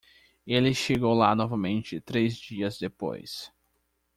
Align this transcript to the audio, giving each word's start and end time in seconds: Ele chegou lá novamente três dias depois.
Ele 0.47 0.73
chegou 0.73 1.13
lá 1.13 1.35
novamente 1.35 2.01
três 2.01 2.35
dias 2.35 2.79
depois. 2.79 3.53